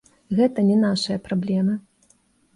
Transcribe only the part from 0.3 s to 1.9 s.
Гэта не нашыя праблемы.